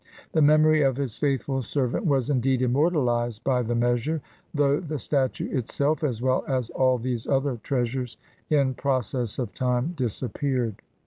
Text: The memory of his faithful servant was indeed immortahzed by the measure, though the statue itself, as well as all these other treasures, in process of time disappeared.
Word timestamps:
The 0.31 0.41
memory 0.41 0.81
of 0.81 0.97
his 0.97 1.15
faithful 1.15 1.61
servant 1.61 2.07
was 2.07 2.31
indeed 2.31 2.61
immortahzed 2.61 3.43
by 3.43 3.61
the 3.61 3.75
measure, 3.75 4.19
though 4.51 4.79
the 4.79 4.97
statue 4.97 5.55
itself, 5.55 6.03
as 6.03 6.23
well 6.23 6.43
as 6.47 6.71
all 6.71 6.97
these 6.97 7.27
other 7.27 7.57
treasures, 7.57 8.17
in 8.49 8.73
process 8.73 9.37
of 9.37 9.53
time 9.53 9.93
disappeared. 9.95 10.81